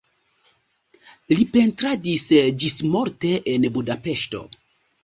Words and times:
Li 1.35 1.45
pentradis 1.57 2.27
ĝismorte 2.65 3.37
en 3.55 3.71
Budapeŝto. 3.79 4.45